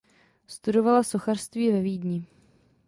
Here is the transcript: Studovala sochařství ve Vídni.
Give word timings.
Studovala 0.47 1.03
sochařství 1.03 1.71
ve 1.71 1.81
Vídni. 1.81 2.25